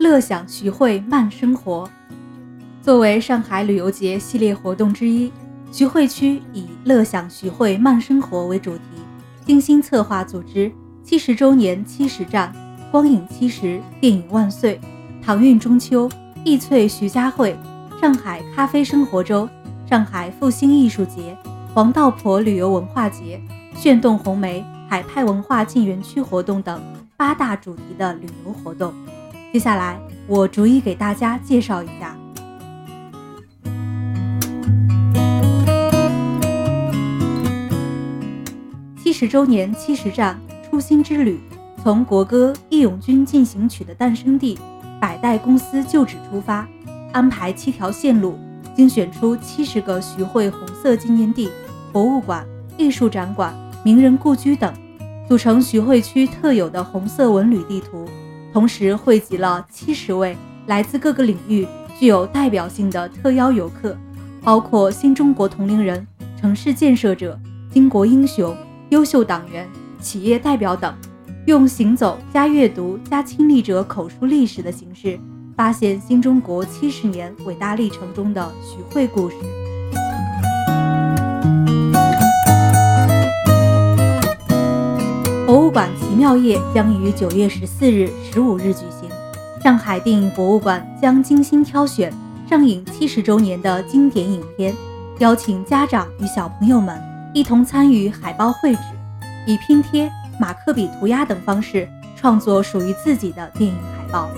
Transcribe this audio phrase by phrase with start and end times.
[0.00, 1.86] 乐享徐汇慢生活。
[2.80, 5.30] 作为上海旅游节系列活动之一，
[5.70, 8.82] 徐汇区以“乐享徐汇慢生活”为主题，
[9.44, 10.72] 精心策划组织
[11.04, 12.50] 七十周年七十站、
[12.90, 14.80] 光影七十、电影万岁、
[15.22, 16.08] 唐韵中秋、
[16.46, 17.54] 易翠徐家汇、
[18.00, 19.46] 上海咖啡生活周、
[19.86, 21.36] 上海复兴艺术节、
[21.74, 23.38] 黄道婆旅游文化节、
[23.76, 24.64] 炫动红梅。
[24.88, 26.82] 海派文化进园区活动等
[27.16, 28.92] 八大主题的旅游活动，
[29.52, 32.16] 接下来我逐一给大家介绍一下。
[39.02, 41.40] 七十周年七十站初心之旅，
[41.82, 44.56] 从国歌《义勇军进行曲》的诞生地
[45.00, 46.66] 百代公司旧址出发，
[47.12, 48.38] 安排七条线路，
[48.76, 51.50] 精选出七十个徐汇红色纪念地、
[51.92, 52.46] 博物馆、
[52.78, 53.52] 艺术展馆。
[53.82, 54.72] 名人故居等，
[55.26, 58.06] 组成徐汇区特有的红色文旅地图，
[58.52, 61.66] 同时汇集了七十位来自各个领域
[61.98, 63.96] 具有代表性的特邀游客，
[64.42, 66.06] 包括新中国同龄人、
[66.40, 67.38] 城市建设者、
[67.72, 68.56] 巾帼英雄、
[68.88, 69.68] 优秀党员、
[70.00, 70.94] 企业代表等，
[71.46, 75.18] 用行走加阅读加亲历者口述历史的形式，
[75.56, 79.36] 发现新中国七十年伟大历程中的徐汇故事。
[85.70, 89.08] 馆奇妙夜将于九月十四日、十五日举行。
[89.62, 92.12] 上海电影博物馆将精心挑选
[92.48, 94.74] 上映七十周年的经典影片，
[95.18, 97.00] 邀请家长与小朋友们
[97.34, 98.80] 一同参与海报绘制，
[99.46, 100.10] 以拼贴、
[100.40, 104.28] 马克笔涂鸦等方式创作属于自己的电影海报。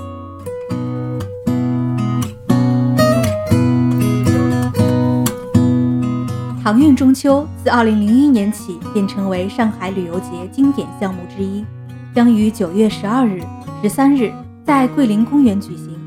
[6.63, 11.67] 唐韵中秋自2001年起便成为上海旅游节经典项目之一，
[12.15, 13.43] 将于9月12日、
[13.83, 14.33] 13日
[14.65, 15.99] 在桂林公园举行。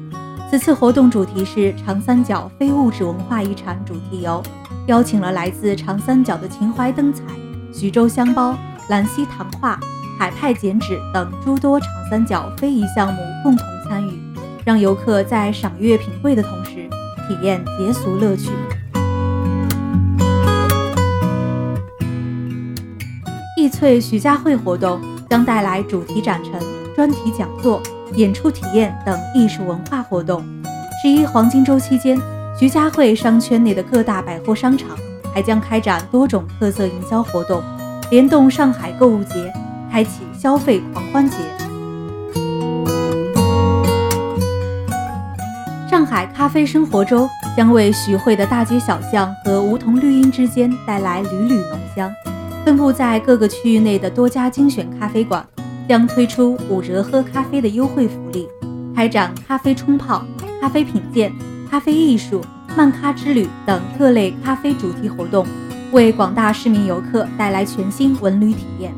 [0.49, 4.41] 此次活动主题是长三角非物质文化遗产主题游，
[4.87, 7.21] 邀请了来自长三角的秦淮灯彩、
[7.73, 8.55] 徐州香包、
[8.87, 9.77] 兰溪糖画、
[10.17, 14.17] 海派剪纸等诸多长三角非遗项目共同参与，
[14.63, 16.87] 让游客在赏月品味的同时，
[17.27, 18.51] 体验节俗乐趣。
[23.65, 26.61] 易翠徐家汇活动将带来主题展陈、
[26.95, 27.81] 专题讲座、
[28.13, 30.45] 演出体验等艺术文化活动。
[31.01, 32.15] 十一黄金周期间，
[32.59, 34.89] 徐家汇商圈内的各大百货商场
[35.33, 37.63] 还将开展多种特色营销活动，
[38.11, 39.51] 联动上海购物节，
[39.91, 41.37] 开启消费狂欢节。
[45.89, 47.27] 上海咖啡生活周
[47.57, 52.13] 将为徐汇的大街小巷和梧桐绿荫之间带来缕缕浓香。
[52.65, 55.45] 分布在各个区域内的多家精选咖啡馆
[55.87, 58.47] 将推出五折喝咖啡的优惠福利，
[58.95, 60.25] 开展咖啡冲泡、
[60.59, 61.31] 咖啡品鉴、
[61.69, 62.41] 咖啡艺术、
[62.75, 65.45] 漫咖之旅等各类咖啡主题活动，
[65.91, 68.91] 为广大市民游客带来全新文旅体验。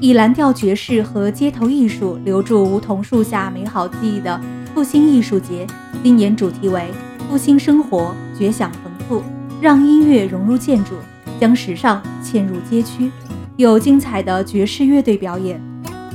[0.00, 4.40] 以蓝调爵士和街头艺术留住梧桐树下美好记忆的
[4.74, 5.64] 复兴艺术节，
[6.02, 6.88] 今年主题为
[7.30, 9.22] “复兴生活，绝响丰富，
[9.60, 10.94] 让音乐融入建筑”。
[11.40, 13.10] 将时尚嵌入街区，
[13.56, 15.60] 有精彩的爵士乐队表演，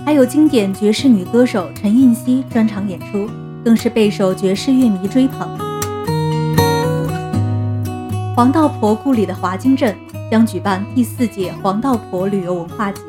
[0.05, 3.29] 还有经典爵士女歌手陈映希专场演出，
[3.63, 5.47] 更是备受爵士乐迷追捧。
[8.35, 9.95] 黄道婆故里的华金镇
[10.29, 13.01] 将举办第四届黄道婆旅游文化节，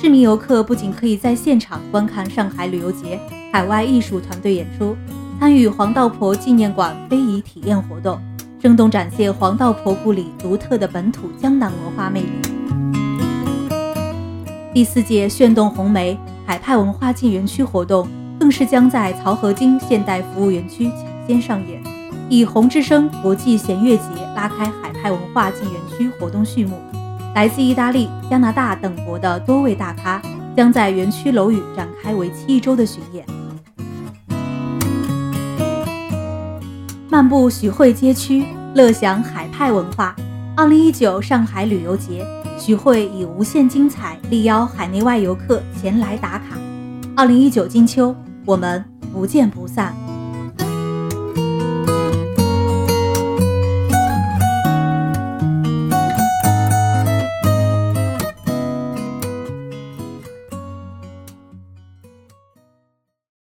[0.00, 3.18] 市民游客不仅可以在现场观看上海旅游节
[3.52, 4.96] 海外艺术团队演出，
[5.38, 8.18] 参与黄道婆纪念馆非遗体验活动。
[8.62, 12.28] 生动展现黄道婆故里独特的本土江南文化魅力。
[14.72, 18.06] 第四届炫动红梅海派文化进园区活动
[18.38, 21.82] 更是将在漕河泾现代服务园区抢先上演，
[22.28, 24.04] 以红之声国际弦乐节
[24.36, 26.78] 拉开海派文化进园区活动序幕。
[27.34, 30.22] 来自意大利、加拿大等国的多位大咖
[30.56, 33.26] 将在园区楼宇展开为期一周的巡演。
[37.12, 38.42] 漫步徐汇街区，
[38.74, 40.16] 乐享海派文化。
[40.56, 42.26] 二零一九上海旅游节，
[42.58, 46.56] 徐汇以无限精彩力邀海内外游客前来打卡。
[47.14, 48.16] 二零一九金秋，
[48.46, 48.82] 我们
[49.12, 49.94] 不见不散。